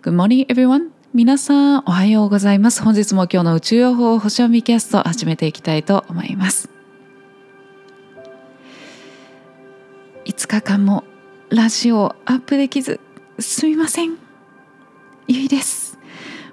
[0.00, 0.90] Good morning, everyone.
[1.12, 2.84] 皆さん、おはようございます。
[2.84, 6.70] 本日も今日の宇宙予報星読みキャスト始めていきたいと思います。
[10.24, 11.02] 5日間も
[11.50, 13.00] ラジオアップできず、
[13.40, 14.16] すみません。
[15.26, 15.98] ゆいです。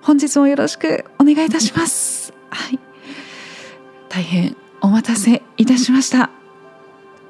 [0.01, 2.33] 本日もよろしくお願いいたします。
[2.49, 2.79] はい。
[4.09, 6.31] 大変お待たせいたしました。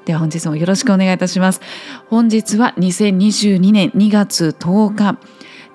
[0.06, 1.60] では本日もよろしくお願いいたします。
[2.08, 5.18] 本日は2022年2月10日。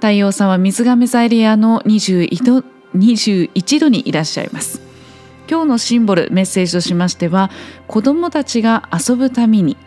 [0.02, 2.68] 太陽さんは水亀座エリアの21度
[2.98, 4.82] ,21 度にいらっしゃいます。
[5.48, 7.52] 今日のシンボルメッセージとしましては
[7.86, 9.78] 子どもたちが遊ぶために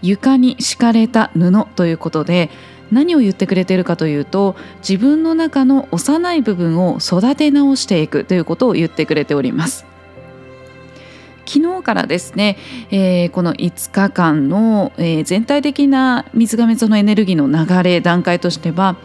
[0.00, 2.50] 床に敷かれた布ということで
[2.92, 4.54] 何を言ってくれているかというと
[4.88, 9.86] 自分の中の幼い部分を育て直していくということを言ってくれております。
[11.46, 12.58] 昨日からですね、
[12.90, 18.96] えー、この5日間の、えー、全体的な水亀座のエネルギーの流れ段階としては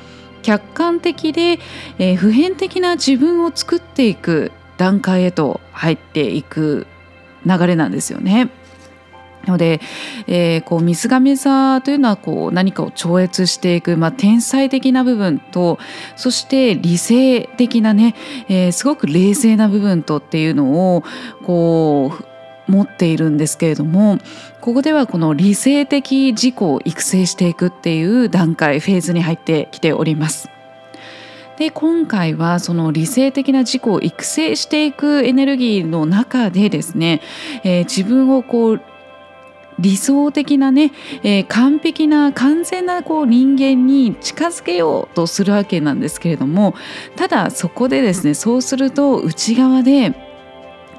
[0.44, 1.60] 客観的で、
[1.98, 6.85] えー、普遍的な自分を作っていく段階へと入っていく
[7.46, 8.52] 流れなんですよね。
[9.46, 9.82] ので、
[10.27, 15.80] えー、こう水亀座というのはこう何かを超越していく、まあ、天才的な部分と
[16.16, 18.16] そして理性的なね、
[18.48, 21.04] えー、すごく冷静な部分とっていうのを
[21.46, 22.32] こう
[22.68, 24.20] 持っているんですけれども
[24.62, 30.50] ここではこの理性的自己を育成していくっていう段階フェーズに入ってきております。
[31.58, 37.22] で今回はその理性的な自己を育成していくエネルギーの中でですね、
[37.64, 38.82] えー、自分をこう
[39.80, 40.91] 理想的なね、
[41.24, 46.76] えー、完璧な完全なこう人間に近づけようとするわけなんですけれども
[47.16, 50.14] ただそこでですねそうすると内側で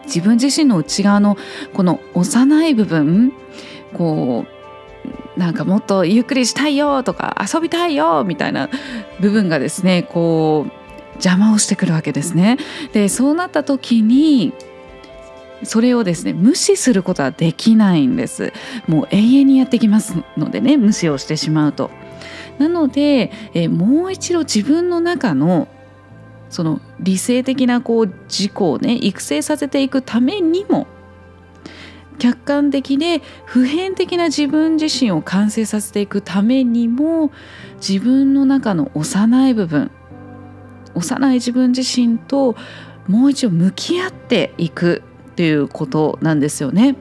[0.05, 1.37] 自分自身の内側の
[1.73, 3.33] この幼い部分
[3.93, 4.45] こ
[5.37, 8.71] うなんかもっとゆっくりしたいよとか遊びたいよみたいな
[9.21, 10.73] 部分がですねこう
[11.15, 12.59] 邪魔をしてくるわけですね。
[12.93, 14.53] でそうなった時に
[15.63, 18.53] それをですね無視することはできないんです
[18.87, 21.91] もう永遠にやってきますのでね無視をしてしまうと
[22.59, 25.69] なのでえもう一度自分の中の
[26.55, 30.87] その理性的なこう自己をね育成させていくためにも
[32.21, 37.33] 客観的で普遍的な自分自身を完成させていくためにも
[37.85, 39.91] 自分の中の幼い部分
[40.95, 42.55] 幼い自分自身と
[43.09, 46.95] もう一度向き合っていくっていうことなんですよね。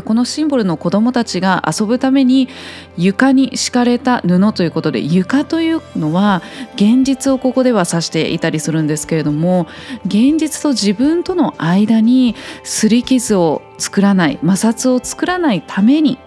[0.00, 2.48] このシンボルの子どもたちが遊ぶために
[2.96, 6.42] 床に敷かれた布ということで床というのは
[6.76, 9.66] 現実をここでは指していたりするんですけれども
[10.06, 16.18] 現実と自分との間に擦り傷を作らない摩擦を作らないために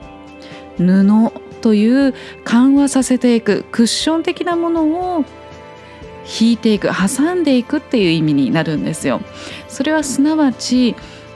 [0.78, 1.32] 布
[1.62, 2.14] という
[2.44, 5.26] 緩和させていくクッション的なものを
[6.40, 9.22] 引いていく挟んでいくっていう意味になるんですよ。
[9.68, 10.96] それはすなわち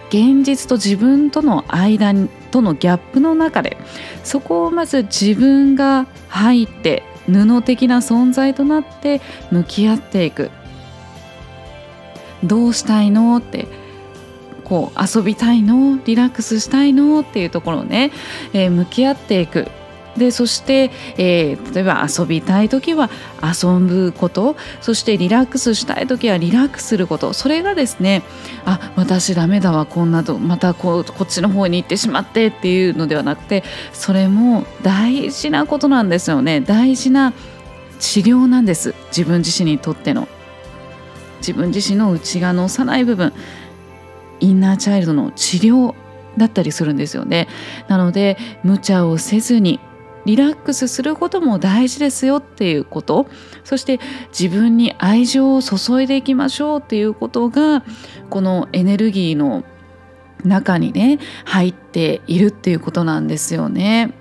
[0.09, 2.13] 現実と自分との間
[2.51, 3.77] とのギャップの中で
[4.23, 10.49] そこをまず自分が入って布的な存在となって向き合っていく。
[12.43, 13.35] どうしたいの？
[13.37, 13.67] って
[14.63, 15.99] こう遊びたいの？
[16.05, 17.19] リラックスしたいの？
[17.21, 18.11] っていうところをね、
[18.53, 19.67] えー、向き合っていく。
[20.17, 23.09] でそして、えー、例えば遊びたい時は
[23.41, 28.23] 遊ぶことそしてリラックスしたい時はリラックスすることそれがですね
[28.65, 33.63] あ私ダメだわこんなとまたここっちの方に行ってしまってっていうのではなくて
[33.93, 36.61] それも大事なことなんですよね。
[36.61, 37.33] 大事な
[37.99, 38.93] 治療なんです。
[39.07, 40.27] 自分自身にとっての。
[41.39, 43.33] 自分自身の内側の幼い部分。
[44.39, 45.95] インナーチャイルドの治療
[46.37, 47.47] だったりするんですよね。
[47.87, 49.79] なので無茶をせずに
[50.27, 53.27] リラックスすることも大事ですよっていうこと
[53.63, 53.99] そして
[54.37, 57.85] 自分に愛情を注いでいきましょうっていうことが
[58.29, 59.63] このエネルギーの
[60.43, 64.13] 中にね入っているっていうことなんですよね。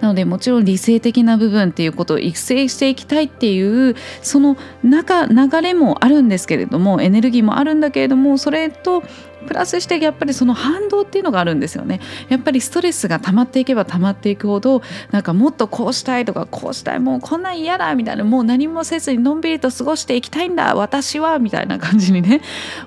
[0.00, 9.02] なのでもちろん理性的な部分っていうことを育成していきたいっていうその中流れもあるんですけれどもエネルギーもあるんだけれどもそれと
[9.46, 22.42] プラスしてやっぱりその反動っていうのがあるんですよねやっぱりストレスが溜まっていけば溜まっていくほどなんかもっとこうしたいとかこうしたいもうこんなん嫌だみたいなもう何もせずにのんびりと過ごしていきたいんだ私はみたいな感じにね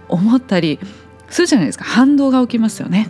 [0.07, 0.80] 思ったり
[1.30, 3.10] するじゃないですか反動が起きますよね。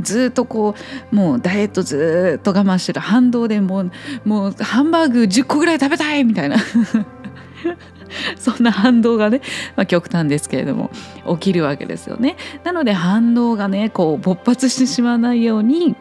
[0.00, 0.74] ずっとこ
[1.12, 3.90] うもうダイエットずっと我慢してる反動でもう
[4.24, 6.56] もうハンバーグ10個ぐらい食べたいみたいな
[8.36, 9.40] そんな反動がね、
[9.74, 10.90] まあ、極端ですけれども
[11.34, 12.36] 起きるわけですよね。
[12.64, 15.96] なので反動がねこう勃発してしまわないように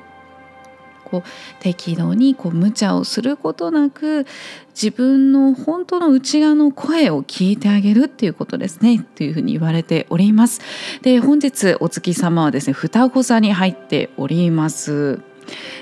[1.05, 1.23] こう
[1.61, 4.25] 適度にこう無茶をすることなく
[4.73, 10.59] 自分の本当の内側の声を聞いてあげるっていうことですねというふうに言われております。
[11.01, 15.19] で本日お月様はですね双子座に入っております。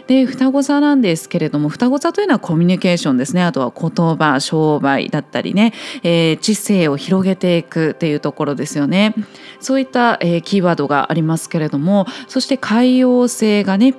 [0.07, 3.43] で双子座なんですけれども双子座というのはコミュニケーションですね。
[3.43, 5.73] あとは言葉商売だったりね、
[6.03, 9.15] えー、知性を広げていくっていうところですよね。
[9.59, 13.93] そういった、えー、キーワードがありますけれどもそして海洋星がね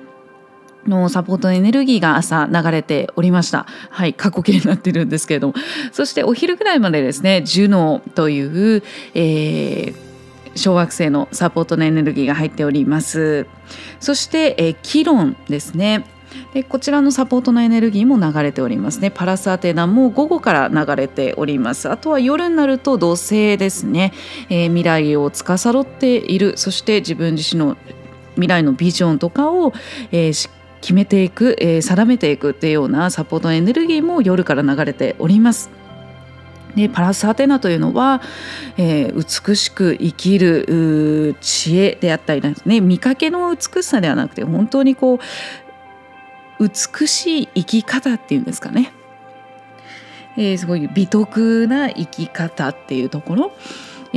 [0.87, 3.65] のサポートエネルギーが朝流れておりました。
[3.89, 5.53] はい、過去形になってるんですけれども。
[5.91, 8.41] そしてお昼ぐらいまでですね、ジュノーとい
[8.77, 8.83] う、
[9.13, 9.95] えー、
[10.55, 13.47] 小惑星のサポートのエネルギーが入っております。
[13.99, 16.05] そして、えー、キロンですね。
[16.53, 19.11] でこちらのサポートのエネルギーも流れておりますね。
[19.11, 21.89] パラスアテナも午後から流れております。
[21.89, 24.13] あとは夜になると土星ですね、
[24.49, 26.57] えー、未来を司っている。
[26.57, 27.77] そして自分自身の
[28.35, 29.73] 未来のビジョンとかを、
[30.11, 30.49] えー、
[30.85, 35.71] 決めていく、えー、定めていくっていうようなサポートエネルギーも夜から流れております。
[36.75, 38.21] でパラスアテナというのは、
[38.77, 42.81] えー、美しく生きる知恵であったりですね。
[42.81, 45.19] 見かけの美しさではなくて本当にこう
[46.59, 48.93] 美しい生き方っていうんですかね、
[50.37, 53.53] えー、すごい美徳な生き方っていうところ、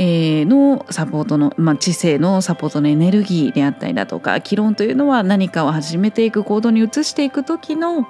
[0.01, 8.07] え、のサポートの、まあ、知性のサポートのエネルギーであったりだとか議論というのは何かを始めていく行動に移していく時の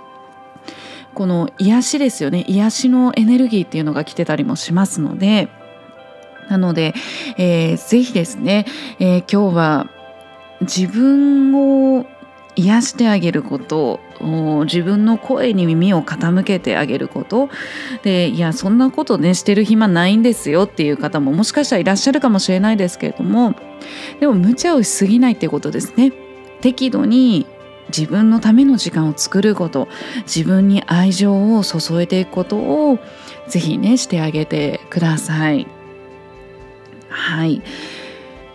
[1.16, 2.46] この癒しですよね。
[2.48, 5.50] 癒しのエネルギーっていうのが来てたりもしますので。
[6.48, 6.96] なので、
[7.38, 8.66] えー、ぜひですね、
[9.00, 9.88] えー、今日は
[10.62, 12.08] 自分を
[12.60, 14.00] 癒してあげること
[14.66, 17.50] 自分の声に耳を傾けてあげること。
[18.04, 23.56] でいやそんなことねしてる暇ないんですよっていう方ももしかしたらいらっしゃるかもしれないですけれども。
[24.20, 26.12] でも無茶をしすぎないっていうことですね。
[26.62, 27.46] 適度に
[27.88, 29.88] 自分のための時間を作ること。
[30.24, 33.00] 自分に愛情を注いでいくことを
[33.48, 35.66] ぜひねしてあげてください。
[37.08, 37.62] はい。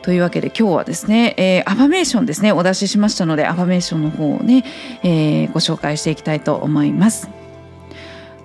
[0.05, 4.65] というわけで今日はですね、えー、アファメーションですねお出ししましたのでアファメーションの方をね、
[5.03, 7.31] えー、ご紹介していきたいと思います。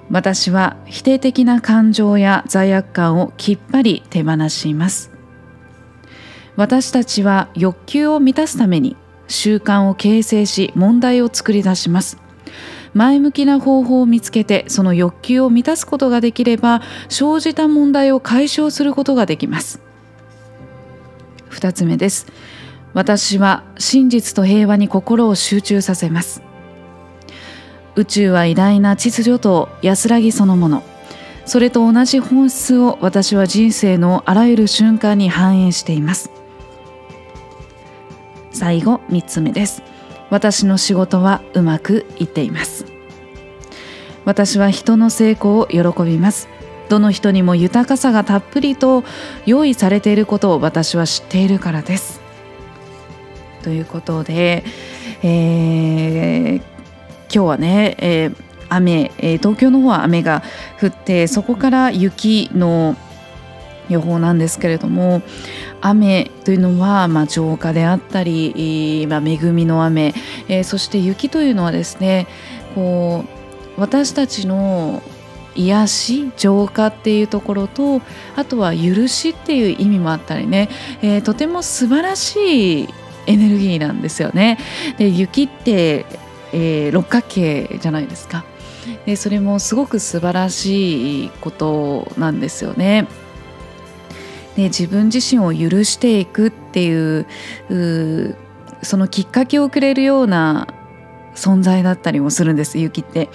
[0.09, 5.11] 私は否定的な感情や罪悪感をきっぱり手放します。
[6.55, 8.97] 私たちは欲求を満たすために
[9.29, 12.17] 習慣を形成し問題を作り出します
[12.93, 19.79] 前向きな方法を見つけてその欲求を満たすことができれば生じた問題を解消することができます
[21.49, 22.27] 2つ目です。
[22.93, 26.41] 私は真実と平和に心を集中させます。
[27.95, 30.83] 宇宙は偉大な秩序と安らぎそのもの。
[31.45, 36.29] それと同じ本質を私は人生のあらゆる瞬間に反映しています。
[38.51, 39.83] 最後3つ目です。
[40.29, 42.85] 私の仕事はうまくいっています。
[44.25, 46.47] 私は人の成功を喜びます。
[46.89, 49.03] どの人にも豊かさがたっぷりと
[49.45, 52.19] 用意されていることを私は知っているからです。
[53.63, 54.63] ということで、
[55.21, 56.63] えー、今
[57.29, 58.35] 日はね、えー、
[58.69, 60.43] 雨、えー、東京の方は雨が
[60.81, 62.95] 降ってそこから雪の
[63.89, 65.21] 予報なんですけれども
[65.81, 70.13] 雨というのは、まあ、浄化であったり、まあ、恵みの雨、
[70.47, 72.27] えー、そして雪というのはですね
[72.75, 73.25] こ
[73.77, 75.01] う私たちの
[75.55, 78.01] 癒し浄化っていうところと
[78.35, 80.69] あとは許しっていう意味もあったりね、
[81.01, 82.89] えー、とても素晴らしい
[83.27, 84.57] エネルギーなんですよね。
[84.97, 86.05] で雪って、
[86.53, 88.43] えー、六角形じゃないですか。
[89.05, 93.07] でそれもすごく素晴らしいことなんですよね。
[94.57, 97.25] ね、自分自身を許していくっていう
[98.81, 100.67] そのきっかけをくれるような
[101.35, 103.29] 存在だったりもするんです雪って。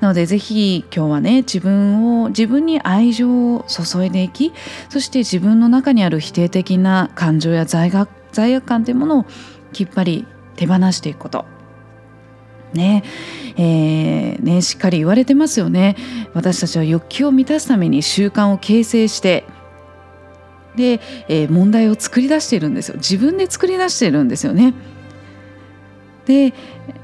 [0.00, 4.52] なのでぜひ今日はね自分を自分に愛情を注いでいき
[4.88, 9.26] そして自分の中にある否定的な感情や罪悪罪悪感というものを
[9.72, 11.44] きっぱり手放していくこと。
[12.72, 13.04] ね
[13.56, 15.94] えー、ねしっかり言われてますよね
[16.32, 19.44] 私たちは欲求を満たすために習慣を形成して
[20.74, 24.72] で、えー、問題を作り出しているんですよ自分で作り出しているんですよね。
[26.24, 26.54] で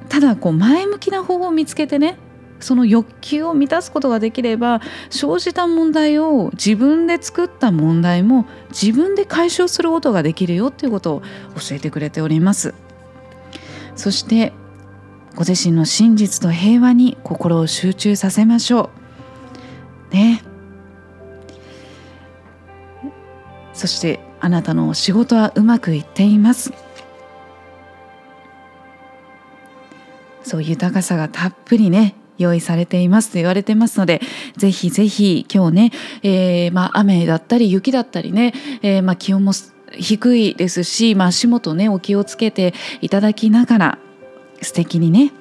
[0.08, 2.18] ただこう前向きな方法を見つけてね
[2.60, 11.20] その欲求を満たすことができれば生じた問題を自分で作った問題も自分で解消することができるよっていうことを
[11.56, 12.74] 教えてくれております。
[13.94, 14.52] そして
[15.34, 18.90] ご自身の真実と平和に心を集中させましょ
[20.10, 20.14] う。
[20.14, 20.42] ね。
[23.72, 26.72] そしてあなたの仕事はうまくいっています。
[30.48, 34.20] そう豊かさがたっぷりね用意されていますと言われてますので
[34.56, 39.52] ぜひぜひ今日ね、えー、まあ、雨だったり雪だったりね、えー、まあ、気温も
[39.92, 43.98] 低いですし、まあ、足元ねお気をつけていただきながら
[44.62, 45.32] 素敵にね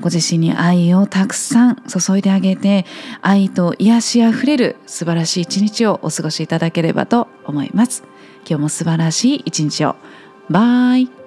[0.00, 2.86] ご自身に愛をたくさん注いであげて
[3.20, 8.04] 愛と癒しあふれる素晴らしい一日をお過ごしいただければと思います。
[8.48, 9.96] 今日も素晴らしい一日を。
[10.48, 11.17] バイ。